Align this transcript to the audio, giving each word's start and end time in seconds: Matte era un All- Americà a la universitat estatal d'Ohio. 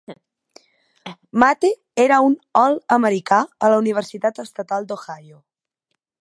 Matte 1.43 1.69
era 2.05 2.17
un 2.29 2.37
All- 2.63 2.79
Americà 2.97 3.43
a 3.67 3.71
la 3.75 3.79
universitat 3.85 4.43
estatal 4.47 4.89
d'Ohio. 4.93 5.39